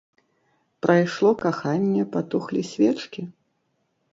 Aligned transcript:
Прайшло 0.85 1.29
каханне, 1.43 2.03
патухлі 2.15 2.61
свечкі? 2.71 3.21